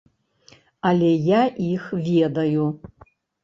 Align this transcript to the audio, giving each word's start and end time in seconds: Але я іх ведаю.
Але 0.93 1.11
я 1.27 1.43
іх 1.67 1.87
ведаю. 2.09 2.69